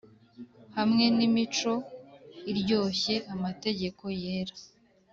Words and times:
hamwe 0.77 1.05
nimico 1.17 1.73
iryoshye, 2.51 3.13
amategeko 3.33 4.03
yera. 4.21 4.55